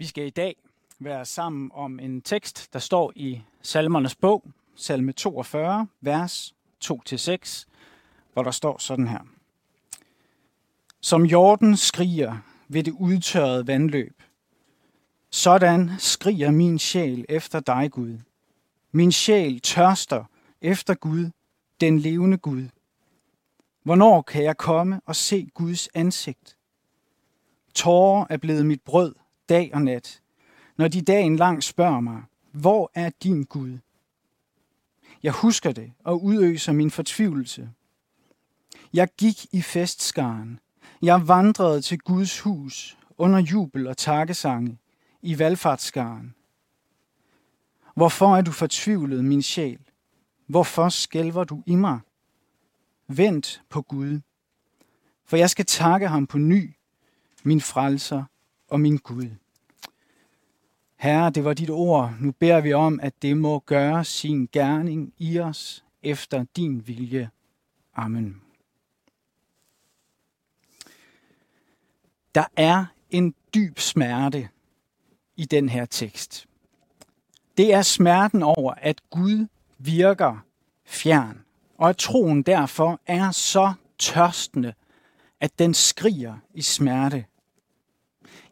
[0.00, 0.56] Vi skal i dag
[0.98, 4.44] være sammen om en tekst, der står i Salmernes bog,
[4.76, 6.54] salme 42, vers
[6.84, 7.64] 2-6,
[8.32, 9.20] hvor der står sådan her.
[11.00, 12.36] Som jorden skriger
[12.68, 14.22] ved det udtørrede vandløb,
[15.30, 18.18] sådan skriger min sjæl efter dig, Gud.
[18.92, 20.24] Min sjæl tørster
[20.60, 21.30] efter Gud,
[21.80, 22.68] den levende Gud.
[23.82, 26.56] Hvornår kan jeg komme og se Guds ansigt?
[27.74, 29.14] Tårer er blevet mit brød
[29.50, 30.20] dag og nat,
[30.76, 33.78] når de dagen lang spørger mig, hvor er din Gud?
[35.22, 37.70] Jeg husker det og udøser min fortvivlelse.
[38.92, 40.60] Jeg gik i festskaren.
[41.02, 44.78] Jeg vandrede til Guds hus under jubel og takkesange
[45.22, 46.34] i valgfartsskaren.
[47.94, 49.78] Hvorfor er du fortvivlet, min sjæl?
[50.46, 52.00] Hvorfor skælver du i mig?
[53.08, 54.20] Vent på Gud,
[55.24, 56.74] for jeg skal takke ham på ny,
[57.42, 58.24] min frelser
[58.68, 59.30] og min Gud.
[61.00, 62.14] Herre, det var dit ord.
[62.20, 67.30] Nu beder vi om, at det må gøre sin gerning i os efter din vilje.
[67.94, 68.42] Amen.
[72.34, 74.48] Der er en dyb smerte
[75.36, 76.46] i den her tekst.
[77.56, 79.46] Det er smerten over, at Gud
[79.78, 80.44] virker
[80.84, 81.44] fjern,
[81.78, 84.74] og at troen derfor er så tørstende,
[85.40, 87.24] at den skriger i smerte.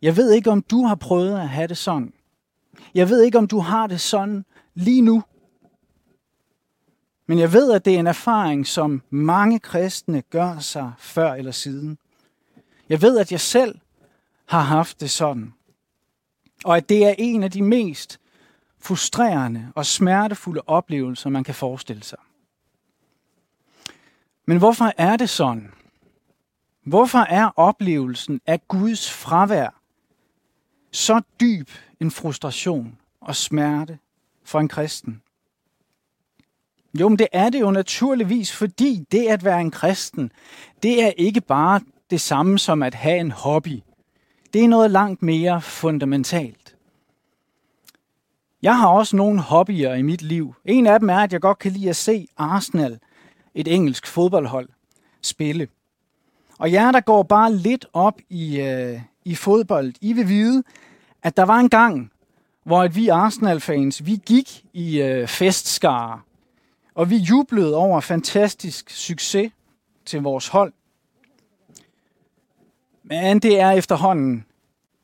[0.02, 2.12] Jeg ved ikke, om du har prøvet at have det sådan.
[2.94, 5.22] Jeg ved ikke, om du har det sådan lige nu.
[7.26, 11.52] Men jeg ved, at det er en erfaring, som mange kristne gør sig før eller
[11.52, 11.98] siden.
[12.88, 13.78] Jeg ved, at jeg selv
[14.46, 15.54] har haft det sådan.
[16.64, 18.20] Og at det er en af de mest
[18.80, 22.18] frustrerende og smertefulde oplevelser, man kan forestille sig.
[24.46, 25.72] Men hvorfor er det sådan?
[26.86, 29.77] Hvorfor er oplevelsen af Guds fravær
[30.90, 33.98] så dyb en frustration og smerte
[34.44, 35.22] for en kristen?
[37.00, 40.32] Jo, men det er det jo naturligvis, fordi det at være en kristen,
[40.82, 41.80] det er ikke bare
[42.10, 43.82] det samme som at have en hobby.
[44.52, 46.76] Det er noget langt mere fundamentalt.
[48.62, 50.54] Jeg har også nogle hobbyer i mit liv.
[50.64, 52.98] En af dem er, at jeg godt kan lide at se Arsenal,
[53.54, 54.68] et engelsk fodboldhold,
[55.22, 55.68] spille.
[56.58, 60.62] Og jer, der går bare lidt op i, øh, i fodbold, I vil vide,
[61.22, 62.12] at der var en gang,
[62.64, 66.20] hvor at vi Arsenal-fans, vi gik i øh, festskare,
[66.94, 69.52] og vi jublede over fantastisk succes
[70.06, 70.72] til vores hold.
[73.04, 74.44] Men det er efterhånden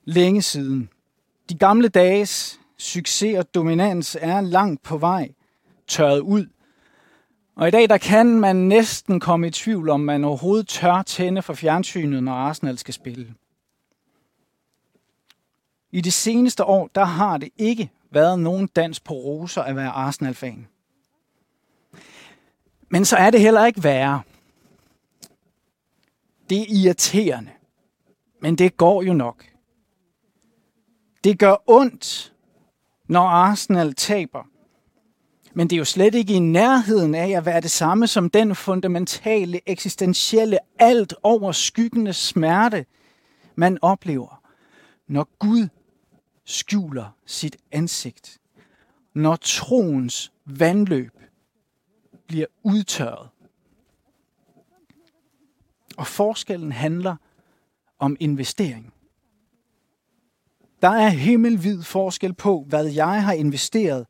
[0.04, 0.88] længe siden.
[1.48, 5.31] De gamle dages succes og dominans er langt på vej
[5.86, 6.46] tørret ud.
[7.56, 11.42] Og i dag der kan man næsten komme i tvivl, om man overhovedet tør tænde
[11.42, 13.34] for fjernsynet, når Arsenal skal spille.
[15.94, 19.91] I det seneste år, der har det ikke været nogen dans på roser at være
[19.91, 20.66] Arsenal-fan.
[22.88, 24.22] Men så er det heller ikke værre.
[26.50, 27.50] Det er irriterende.
[28.41, 29.44] Men det går jo nok.
[31.25, 32.32] Det gør ondt,
[33.09, 34.49] når Arsenal taber.
[35.53, 38.55] Men det er jo slet ikke i nærheden af at være det samme som den
[38.55, 42.87] fundamentale, eksistentielle, alt overskyggende smerte,
[43.55, 44.43] man oplever,
[45.09, 45.69] når Gud
[46.44, 48.38] skjuler sit ansigt.
[49.15, 51.12] Når troens vandløb
[52.27, 53.28] bliver udtørret.
[55.97, 57.16] Og forskellen handler
[57.99, 58.93] om investering.
[60.82, 64.06] Der er himmelvid forskel på, hvad jeg har investeret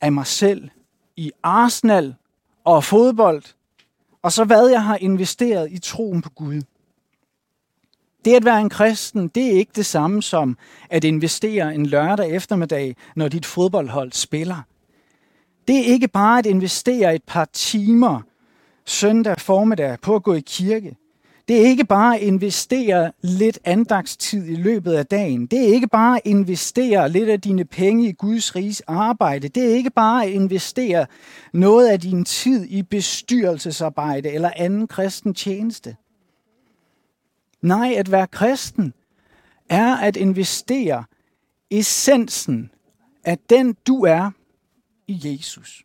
[0.00, 0.70] af mig selv
[1.16, 2.14] i Arsenal
[2.64, 3.42] og fodbold,
[4.22, 6.62] og så hvad jeg har investeret i troen på Gud.
[8.28, 10.56] Det at være en kristen, det er ikke det samme som
[10.90, 14.62] at investere en lørdag eftermiddag, når dit fodboldhold spiller.
[15.68, 18.20] Det er ikke bare at investere et par timer
[18.86, 20.96] søndag formiddag på at gå i kirke.
[21.48, 25.46] Det er ikke bare at investere lidt andagstid i løbet af dagen.
[25.46, 29.48] Det er ikke bare at investere lidt af dine penge i Guds riges arbejde.
[29.48, 31.06] Det er ikke bare at investere
[31.52, 35.96] noget af din tid i bestyrelsesarbejde eller anden kristen tjeneste.
[37.60, 38.94] Nej, at være kristen
[39.68, 41.04] er at investere
[41.70, 42.70] essensen
[43.24, 44.30] af den du er
[45.06, 45.84] i Jesus.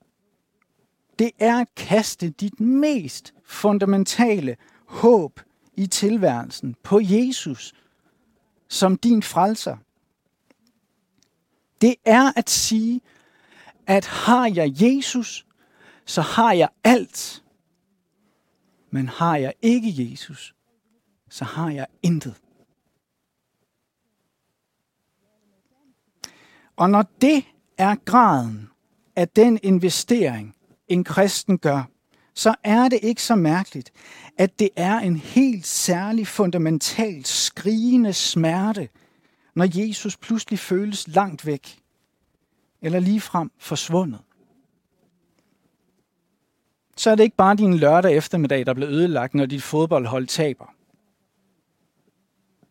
[1.20, 5.40] Det er at kaste dit mest fundamentale håb
[5.78, 7.74] i tilværelsen på Jesus
[8.68, 9.78] som din frelser.
[11.82, 13.02] Det er at sige,
[13.88, 15.46] at har jeg Jesus,
[16.06, 17.44] så har jeg alt.
[18.90, 20.56] Men har jeg ikke Jesus,
[21.34, 22.36] så har jeg intet.
[26.76, 27.46] Og når det
[27.78, 28.70] er graden
[29.16, 30.56] af den investering,
[30.88, 31.84] en kristen gør,
[32.34, 33.92] så er det ikke så mærkeligt,
[34.38, 38.90] at det er en helt særlig fundamental skrigende smerte,
[39.56, 41.80] når Jesus pludselig føles langt væk,
[42.82, 44.20] eller ligefrem forsvundet.
[46.98, 50.74] Så er det ikke bare din lørdag eftermiddag, der bliver ødelagt, når dit fodboldhold taber.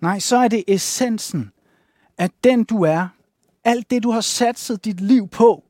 [0.02, 1.52] Nej, så er det essensen
[2.19, 3.08] af den du er,
[3.64, 5.64] alt det du har satset dit liv på,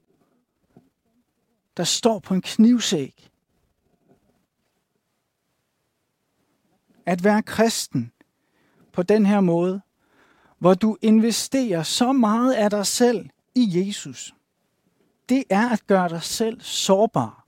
[1.76, 3.30] der står på en knivsæg.
[7.06, 8.12] At være kristen
[8.92, 9.80] på den her måde,
[10.58, 14.34] hvor du investerer så meget af dig selv i Jesus,
[15.28, 17.46] det er at gøre dig selv sårbar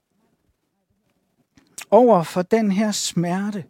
[1.91, 3.63] over for den her smerte.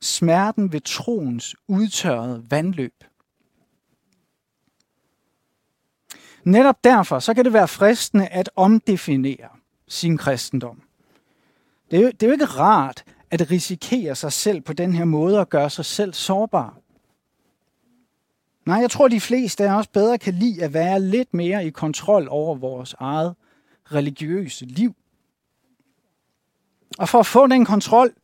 [0.00, 3.04] Smerten ved troens udtørrede vandløb.
[6.44, 9.48] Netop derfor så kan det være fristende at omdefinere
[9.88, 10.82] sin kristendom.
[11.90, 15.04] Det er, jo, det er jo ikke rart at risikere sig selv på den her
[15.04, 16.78] måde og gøre sig selv sårbar.
[18.66, 21.70] Nej, jeg tror, de fleste af os bedre kan lide at være lidt mere i
[21.70, 23.34] kontrol over vores eget
[23.92, 24.94] religiøse liv.
[26.98, 28.14] Og for at få den kontrol,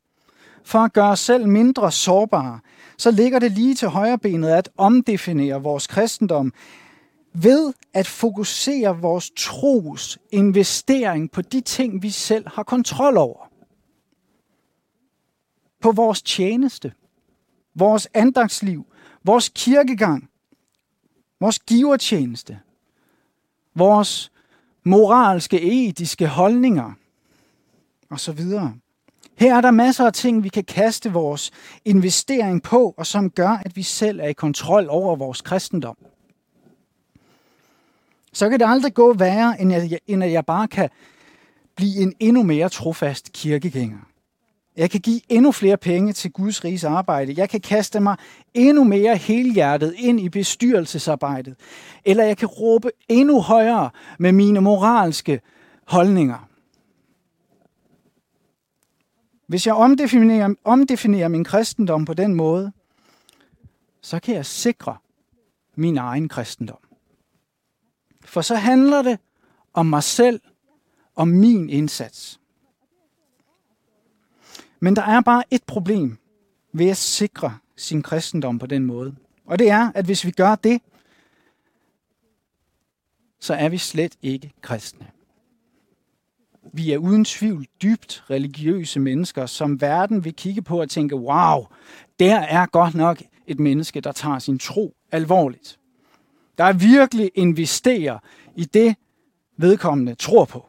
[0.64, 2.60] for at gøre os selv mindre sårbare,
[2.98, 6.52] så ligger det lige til højre benet at omdefinere vores kristendom
[7.34, 13.50] ved at fokusere vores tros investering på de ting, vi selv har kontrol over.
[15.80, 16.92] På vores tjeneste,
[17.74, 18.86] vores andagsliv,
[19.24, 20.28] vores kirkegang,
[21.40, 22.60] vores givertjeneste,
[23.74, 24.32] vores
[24.84, 26.92] moralske, etiske holdninger
[28.10, 28.40] osv.
[29.36, 31.50] Her er der masser af ting, vi kan kaste vores
[31.84, 35.96] investering på, og som gør, at vi selv er i kontrol over vores kristendom
[38.32, 40.88] så kan det aldrig gå værre, end at, jeg, end at jeg bare kan
[41.76, 43.98] blive en endnu mere trofast kirkegænger.
[44.76, 47.34] Jeg kan give endnu flere penge til Guds riges arbejde.
[47.36, 48.16] Jeg kan kaste mig
[48.54, 51.54] endnu mere helhjertet ind i bestyrelsesarbejdet.
[52.04, 55.40] Eller jeg kan råbe endnu højere med mine moralske
[55.86, 56.48] holdninger.
[59.52, 62.72] Hvis jeg omdefinerer, omdefinerer min kristendom på den måde,
[64.00, 64.96] så kan jeg sikre
[65.74, 66.78] min egen kristendom.
[68.24, 69.18] For så handler det
[69.72, 70.40] om mig selv,
[71.16, 72.40] om min indsats.
[74.80, 76.18] Men der er bare et problem
[76.72, 79.16] ved at sikre sin kristendom på den måde.
[79.44, 80.82] Og det er, at hvis vi gør det,
[83.40, 85.10] så er vi slet ikke kristne.
[86.72, 91.66] Vi er uden tvivl dybt religiøse mennesker, som verden vil kigge på og tænke, wow,
[92.18, 95.78] der er godt nok et menneske, der tager sin tro alvorligt
[96.58, 98.18] der er virkelig investerer
[98.56, 98.96] i det,
[99.56, 100.66] vedkommende tror på.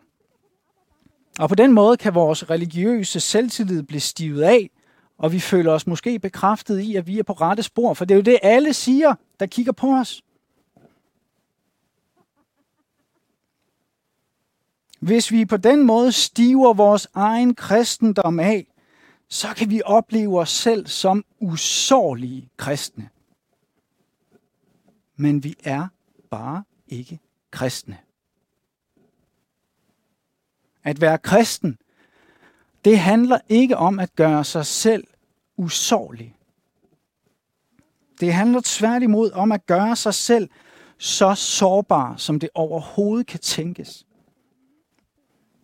[1.40, 4.70] Og på den måde kan vores religiøse selvtillid blive stivet af,
[5.18, 8.14] og vi føler os måske bekræftet i, at vi er på rette spor, for det
[8.14, 10.22] er jo det, alle siger, der kigger på os.
[15.04, 18.68] Hvis vi på den måde stiver vores egen kristendom af,
[19.30, 23.10] så kan vi opleve os selv som usårlige kristne
[25.16, 25.88] men vi er
[26.30, 27.20] bare ikke
[27.52, 27.98] kristne.
[30.84, 31.78] At være kristen,
[32.86, 35.08] det handler ikke om at gøre sig selv
[35.58, 36.36] usårlig.
[38.20, 40.50] Det handler tværtimod om at gøre sig selv
[40.98, 44.06] så sårbar, som det overhovedet kan tænkes.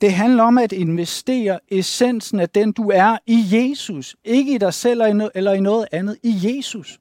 [0.01, 4.15] Det handler om at investere essensen af den, du er i Jesus.
[4.23, 5.01] Ikke i dig selv
[5.35, 6.17] eller i noget andet.
[6.23, 6.99] I Jesus.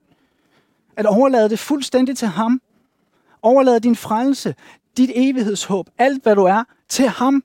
[0.96, 2.60] At overlade det fuldstændig til ham.
[3.42, 4.54] Overlade din frelse,
[4.96, 7.44] dit evighedshåb, alt hvad du er, til ham.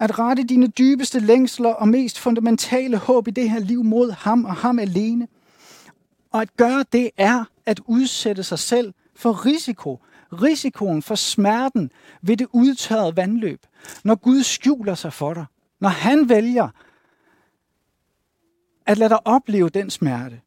[0.00, 4.44] At rette dine dybeste længsler og mest fundamentale håb i det her liv mod ham
[4.44, 5.28] og ham alene.
[6.32, 10.00] Og at gøre det er at udsætte sig selv for risiko.
[10.32, 11.92] Risikoen for smerten
[12.22, 13.66] ved det udtørrede vandløb.
[14.04, 15.46] Når Gud skjuler sig for dig.
[15.80, 16.68] Når han vælger
[18.86, 20.40] at lade dig opleve den smerte.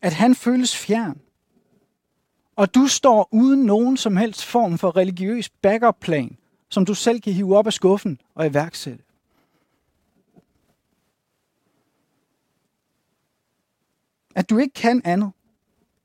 [0.00, 1.20] at han føles fjern.
[2.56, 6.36] Og du står uden nogen som helst form for religiøs backup-plan,
[6.68, 9.04] som du selv kan hive op af skuffen og iværksætte.
[14.34, 15.32] At du ikke kan andet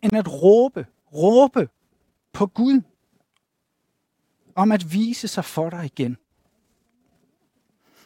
[0.06, 1.70] end at råbe, råbe
[2.34, 2.82] på Gud
[4.56, 6.18] om at vise sig for dig igen.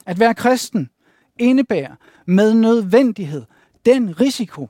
[0.06, 0.90] At være kristen
[1.40, 3.46] indebærer med nødvendighed
[3.86, 4.68] den risiko,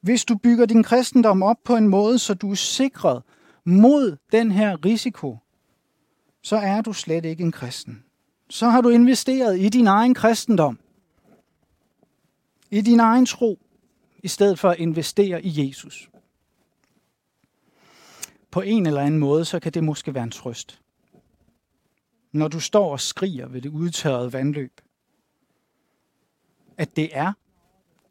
[0.00, 3.22] hvis du bygger din kristendom op på en måde, så du er sikret
[3.64, 5.38] mod den her risiko,
[6.42, 8.04] så er du slet ikke en kristen.
[8.50, 10.78] Så har du investeret i din egen kristendom,
[12.70, 13.58] i din egen tro,
[14.26, 16.10] i stedet for at investere i Jesus.
[18.50, 20.80] På en eller anden måde, så kan det måske være en trøst.
[22.32, 24.80] Når du står og skriger ved det udtørrede vandløb,
[26.76, 27.32] at det er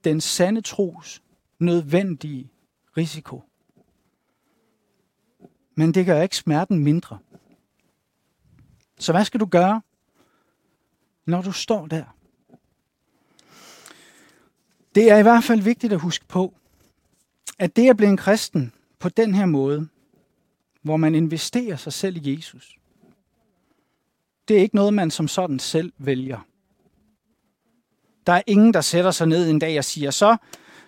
[0.03, 1.23] den sande tros
[1.59, 2.51] nødvendige
[2.97, 3.41] risiko.
[5.75, 7.19] Men det gør ikke smerten mindre.
[8.99, 9.81] Så hvad skal du gøre,
[11.25, 12.14] når du står der?
[14.95, 16.53] Det er i hvert fald vigtigt at huske på,
[17.59, 19.87] at det at blive en kristen på den her måde,
[20.81, 22.77] hvor man investerer sig selv i Jesus,
[24.47, 26.39] det er ikke noget, man som sådan selv vælger.
[28.27, 30.37] Der er ingen, der sætter sig ned en dag og siger, så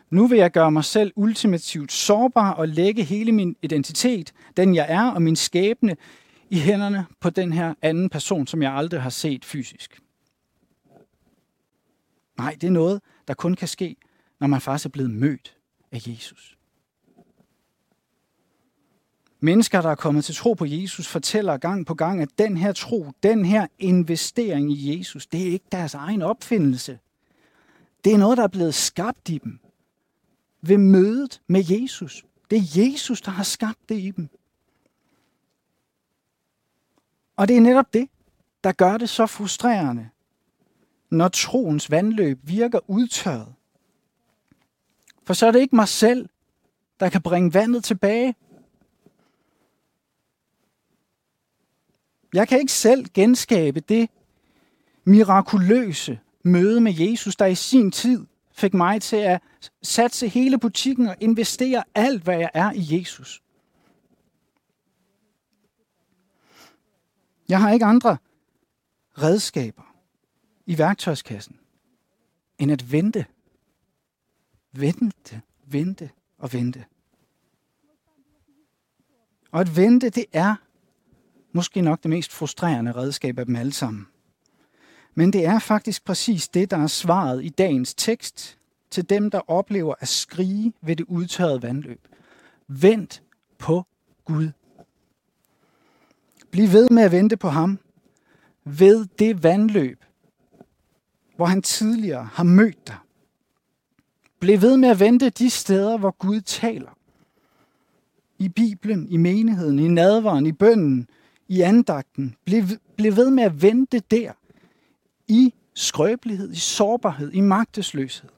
[0.10, 4.86] nu vil jeg gøre mig selv ultimativt sårbar og lægge hele min identitet, den jeg
[4.90, 5.96] er og min skæbne,
[6.50, 10.00] i hænderne på den her anden person, som jeg aldrig har set fysisk.
[12.38, 13.96] Nej, det er noget, der kun kan ske,
[14.40, 15.58] når man faktisk er blevet mødt
[15.92, 16.58] af Jesus.
[19.40, 22.72] Mennesker, der er kommet til tro på Jesus, fortæller gang på gang, at den her
[22.72, 27.00] tro, den her investering i Jesus, det er ikke deres egen opfindelse.
[28.04, 29.60] Det er noget, der er blevet skabt i dem
[30.62, 32.26] ved mødet med Jesus.
[32.50, 34.30] Det er Jesus, der har skabt det i dem.
[37.36, 38.10] Og det er netop det,
[38.64, 40.10] der gør det så frustrerende,
[41.10, 43.54] når troens vandløb virker udtørret.
[45.24, 46.30] For så er det ikke mig selv,
[47.00, 48.36] der kan bringe vandet tilbage.
[52.34, 54.10] Jeg kan ikke selv genskabe det
[55.04, 59.42] mirakuløse møde med Jesus, der i sin tid fik mig til at
[59.82, 63.44] satse hele butikken og investere alt, hvad jeg er i Jesus.
[67.50, 68.18] Jeg har ikke andre
[69.18, 69.87] redskaber
[70.68, 71.60] i værktøjskassen
[72.60, 73.26] end at vente.
[74.72, 76.86] Vente, vente og vente.
[79.52, 80.56] Og at vente, det er
[81.52, 84.08] måske nok det mest frustrerende redskab af dem alle sammen.
[85.16, 88.58] Men det er faktisk præcis det, der er svaret i dagens tekst
[88.90, 92.08] til dem, der oplever at skrige ved det udtørrede vandløb.
[92.68, 93.24] Vent
[93.58, 93.86] på
[94.26, 94.52] Gud.
[96.52, 97.80] Bliv ved med at vente på ham
[98.64, 100.04] ved det vandløb,
[101.38, 102.96] hvor han tidligere har mødt dig.
[104.40, 106.98] Bliv ved med at vente de steder, hvor Gud taler.
[108.40, 111.08] I Bibelen, i menigheden, i nadveren, i bønnen,
[111.48, 112.36] i andagten.
[112.46, 112.64] Bliv,
[112.98, 114.32] bliv ved med at vente der.
[115.28, 118.30] I skrøbelighed, i sårbarhed, i magtesløshed.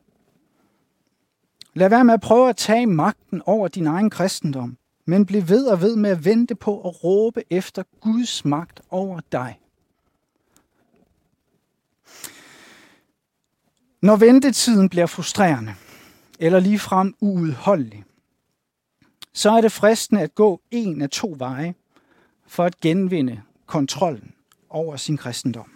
[1.73, 4.77] Lad være med at prøve at tage magten over din egen kristendom
[5.09, 9.19] men bliv ved og ved med at vente på at råbe efter Guds magt over
[9.31, 9.59] dig.
[14.01, 15.75] Når ventetiden bliver frustrerende,
[16.39, 18.03] eller ligefrem uudholdelig,
[19.33, 21.75] så er det fristende at gå en af to veje
[22.47, 24.33] for at genvinde kontrollen
[24.69, 25.71] over sin kristendom.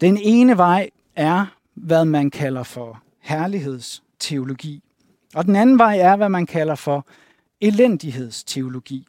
[0.00, 4.82] Den ene vej er, hvad man kalder for herlighedsteologi.
[5.34, 7.06] Og den anden vej er, hvad man kalder for
[7.60, 9.06] elendighedsteologi.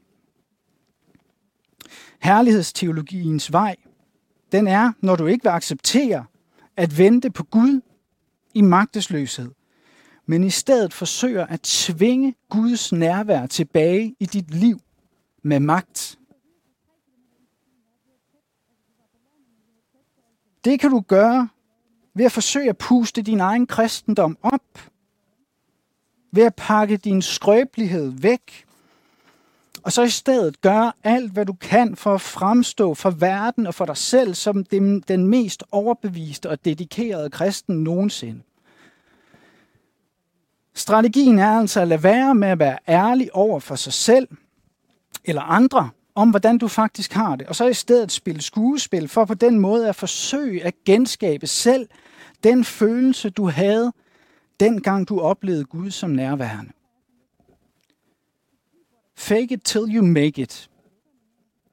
[2.19, 3.75] Herlighedsteologiens vej,
[4.51, 6.25] den er, når du ikke vil acceptere
[6.77, 7.81] at vente på Gud
[8.53, 9.51] i magtesløshed,
[10.25, 14.79] men i stedet forsøger at tvinge Guds nærvær tilbage i dit liv
[15.43, 16.19] med magt.
[20.65, 21.49] Det kan du gøre
[22.13, 24.91] ved at forsøge at puste din egen kristendom op
[26.31, 28.66] ved at pakke din skrøbelighed væk,
[29.83, 33.75] og så i stedet gøre alt, hvad du kan for at fremstå for verden og
[33.75, 38.41] for dig selv som den, den mest overbeviste og dedikerede kristen nogensinde.
[40.73, 44.27] Strategien er altså at lade være med at være ærlig over for sig selv
[45.25, 49.25] eller andre om, hvordan du faktisk har det, og så i stedet spille skuespil for
[49.25, 51.87] på den måde at forsøge at genskabe selv
[52.43, 53.93] den følelse, du havde,
[54.59, 56.71] dengang du oplevede Gud som nærværende.
[59.17, 60.69] Fake it till you make it.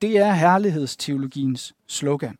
[0.02, 2.38] Det er herlighedsteologiens slogan.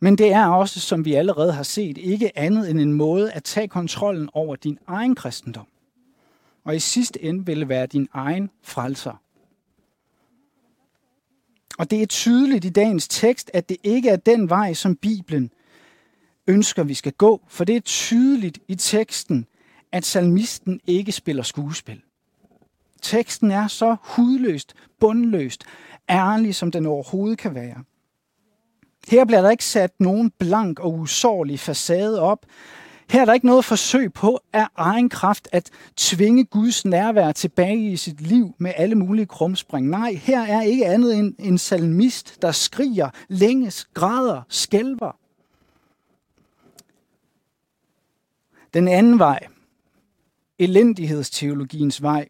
[0.00, 3.44] Men det er også, som vi allerede har set, ikke andet end en måde at
[3.44, 5.66] tage kontrollen over din egen kristendom.
[6.64, 9.22] Og i sidste ende vil det være din egen frelser.
[11.78, 15.50] Og det er tydeligt i dagens tekst, at det ikke er den vej, som Bibelen
[16.46, 19.46] ønsker, vi skal gå, for det er tydeligt i teksten,
[19.92, 22.02] at salmisten ikke spiller skuespil.
[23.06, 25.64] Teksten er så hudløst, bundløst,
[26.08, 27.84] ærlig, som den overhovedet kan være.
[29.08, 32.46] Her bliver der ikke sat nogen blank og usårlig facade op.
[33.10, 37.92] Her er der ikke noget forsøg på af egen kraft at tvinge Guds nærvær tilbage
[37.92, 39.88] i sit liv med alle mulige krumspring.
[39.88, 45.16] Nej, her er ikke andet end en salmist, der skriger, længes, græder, skælver.
[48.74, 49.46] Den anden vej,
[50.58, 52.28] elendighedsteologiens vej,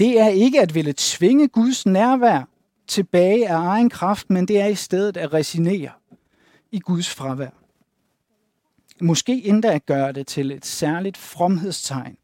[0.00, 2.48] det er ikke at ville tvinge Guds nærvær
[2.86, 5.90] tilbage af egen kraft, men det er i stedet at resignere
[6.70, 7.50] i Guds fravær.
[9.00, 12.16] Måske endda at gøre det til et særligt fromhedstegn.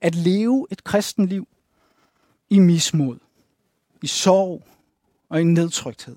[0.00, 1.48] At leve et kristenliv
[2.50, 3.18] i mismod,
[4.02, 4.62] i sorg
[5.28, 6.16] og i nedtrykthed.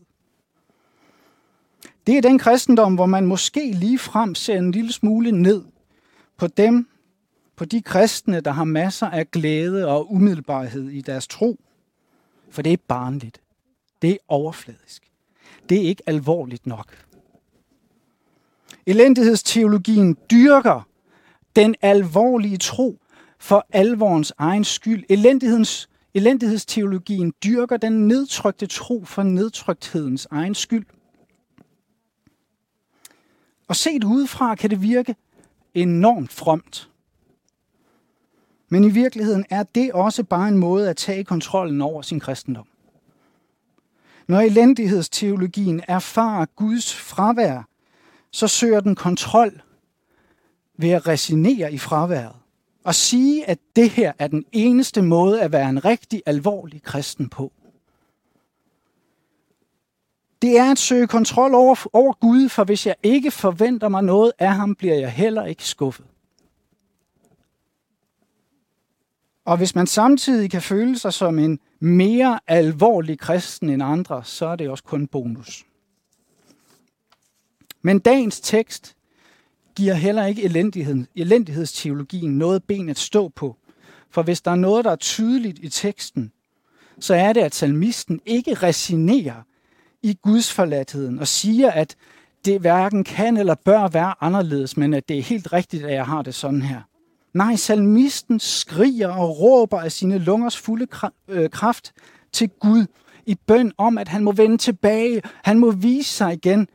[2.08, 5.64] Det er den kristendom, hvor man måske lige frem ser en lille smule ned
[6.38, 6.88] på dem,
[7.58, 11.60] på de kristne, der har masser af glæde og umiddelbarhed i deres tro.
[12.50, 13.42] For det er barnligt.
[14.02, 15.12] Det er overfladisk.
[15.70, 17.06] Det er ikke alvorligt nok.
[18.86, 20.88] Elendighedsteologien dyrker
[21.56, 23.00] den alvorlige tro
[23.40, 25.04] for alvorens egen skyld.
[25.10, 30.86] Elendighedens, elendighedsteologien dyrker den nedtrykte tro for nedtrykthedens egen skyld.
[33.68, 35.16] Og set udefra kan det virke
[35.74, 36.90] enormt fromt.
[38.70, 42.68] Men i virkeligheden er det også bare en måde at tage kontrollen over sin kristendom.
[44.28, 47.68] Når elendighedsteologien erfarer Guds fravær,
[48.32, 49.62] så søger den kontrol
[50.78, 52.36] ved at resignere i fraværet
[52.84, 57.30] og sige, at det her er den eneste måde at være en rigtig alvorlig kristen
[57.30, 57.52] på.
[60.42, 64.32] Det er at søge kontrol over, over Gud, for hvis jeg ikke forventer mig noget
[64.40, 66.06] af ham, bliver jeg heller ikke skuffet.
[69.48, 74.46] Og hvis man samtidig kan føle sig som en mere alvorlig kristen end andre, så
[74.46, 75.66] er det også kun bonus.
[77.82, 78.96] Men dagens tekst
[79.76, 83.58] giver heller ikke elendigheden, elendighedsteologien noget ben at stå på.
[84.10, 86.32] For hvis der er noget, der er tydeligt i teksten,
[87.00, 89.42] så er det, at salmisten ikke resignerer
[90.04, 91.96] i Guds forladtheden og siger, at
[92.46, 96.06] det hverken kan eller bør være anderledes, men at det er helt rigtigt, at jeg
[96.06, 96.82] har det sådan her.
[97.38, 100.88] Nej, salmisten skriger og råber af sine lungers fulde
[101.28, 101.94] øh, kraft
[102.32, 102.86] til Gud
[103.26, 106.68] i bøn om, at han må vende tilbage, han må vise sig igen.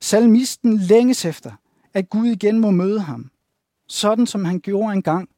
[0.00, 1.52] Salmisten længes efter,
[1.92, 3.30] at Gud igen må møde ham,
[3.86, 5.28] sådan som han gjorde engang.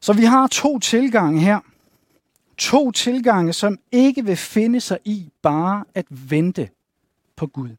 [0.00, 1.60] Så vi har to tilgange her.
[2.58, 6.68] To tilgange, som ikke vil finde sig i bare at vente
[7.36, 7.70] på Gud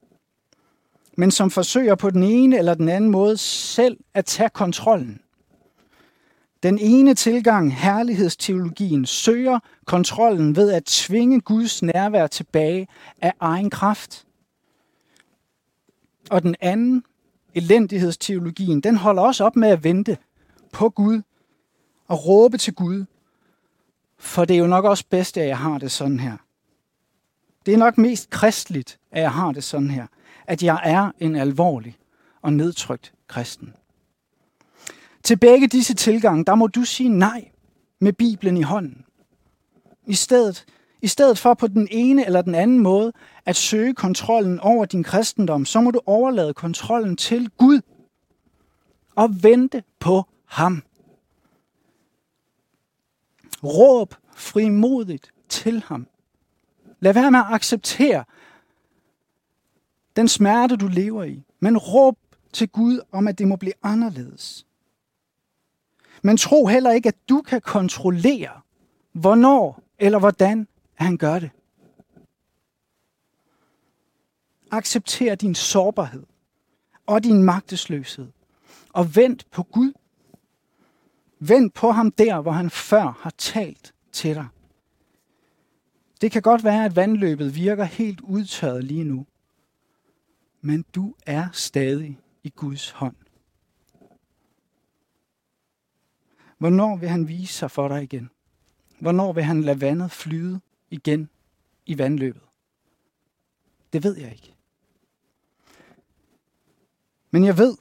[1.18, 5.20] men som forsøger på den ene eller den anden måde selv at tage kontrollen.
[6.64, 12.88] Den ene tilgang, herlighedsteologien, søger kontrollen ved at tvinge Guds nærvær tilbage
[13.22, 14.26] af egen kraft.
[16.30, 17.04] Og den anden,
[17.56, 20.18] elendighedsteologien, den holder også op med at vente
[20.72, 21.22] på Gud
[22.08, 23.06] og råbe til Gud.
[24.18, 26.38] For det er jo nok også bedst, at jeg har det sådan her.
[27.66, 30.08] Det er nok mest kristligt, at jeg har det sådan her
[30.48, 31.98] at jeg er en alvorlig
[32.42, 33.74] og nedtrykt kristen.
[35.24, 37.52] Til begge disse tilgange, der må du sige nej
[38.00, 39.06] med Bibelen i hånden.
[40.06, 40.66] I stedet,
[41.02, 43.14] I stedet for på den ene eller den anden måde
[43.46, 47.82] at søge kontrollen over din kristendom, så må du overlade kontrollen til Gud
[49.16, 50.84] og vente på ham.
[53.64, 56.08] Råb frimodigt til ham.
[57.00, 58.24] Lad være med at acceptere,
[60.18, 61.44] den smerte, du lever i.
[61.60, 62.18] Men råb
[62.54, 64.66] til Gud om, at det må blive anderledes.
[66.22, 68.62] Men tro heller ikke, at du kan kontrollere,
[69.12, 71.50] hvornår eller hvordan han gør det.
[74.72, 76.24] Accepter din sårbarhed
[77.06, 78.28] og din magtesløshed.
[78.94, 79.94] Og vent på Gud.
[81.40, 84.48] Vent på ham der, hvor han før har talt til dig.
[86.22, 89.26] Det kan godt være, at vandløbet virker helt udtørret lige nu
[90.68, 93.16] men du er stadig i Guds hånd.
[96.58, 98.30] Hvornår vil han vise sig for dig igen?
[99.00, 101.30] Hvornår vil han lade vandet flyde igen
[101.86, 102.42] i vandløbet?
[103.94, 104.56] Det ved jeg ikke.
[107.32, 107.78] Men jeg ved,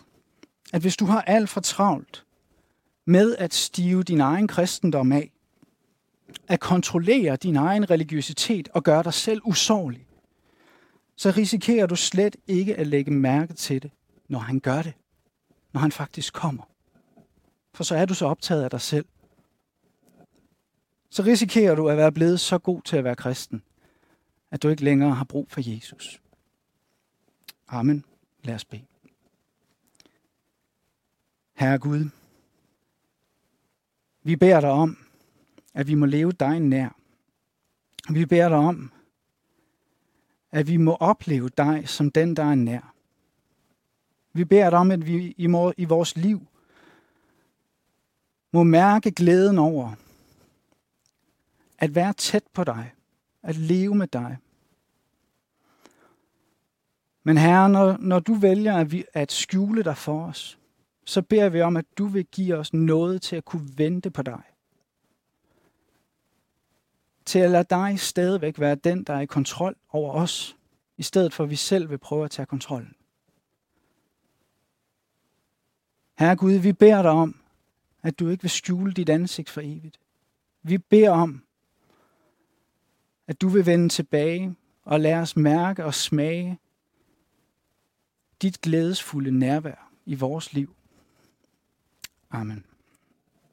[0.73, 2.27] at hvis du har alt for travlt
[3.05, 5.33] med at stive din egen kristendom af,
[6.49, 10.06] at kontrollere din egen religiøsitet og gøre dig selv usårlig,
[11.17, 13.91] så risikerer du slet ikke at lægge mærke til det,
[14.29, 14.95] når han gør det.
[15.73, 16.63] Når han faktisk kommer.
[17.75, 19.07] For så er du så optaget af dig selv.
[21.11, 23.63] Så risikerer du at være blevet så god til at være kristen,
[24.51, 26.21] at du ikke længere har brug for Jesus.
[27.69, 28.05] Amen.
[28.43, 28.85] Lad os bede.
[31.55, 32.09] Herre Gud,
[34.23, 34.99] vi beder dig om,
[35.75, 36.97] at vi må leve dig nær.
[38.11, 38.93] Vi beder dig om,
[40.53, 42.95] at vi må opleve dig som den, der er nær.
[44.33, 46.47] Vi beder dig om, at vi i, må, i vores liv
[48.53, 49.93] må mærke glæden over
[51.79, 52.93] at være tæt på dig,
[53.43, 54.37] at leve med dig.
[57.23, 60.59] Men Herre, når, når du vælger at, vi, at skjule dig for os,
[61.05, 64.23] så beder vi om, at du vil give os noget til at kunne vente på
[64.23, 64.43] dig.
[67.27, 70.57] Til at lade dig stadigvæk være den, der er i kontrol over os,
[70.97, 72.95] i stedet for at vi selv vil prøve at tage kontrollen.
[76.19, 77.41] Herre Gud, vi beder dig om,
[78.03, 80.01] at du ikke vil skjule dit ansigt for evigt.
[80.63, 81.43] Vi beder om,
[83.27, 86.59] at du vil vende tilbage og lade os mærke og smage
[88.43, 90.75] dit glædesfulde nærvær i vores liv.
[92.31, 92.65] Amen.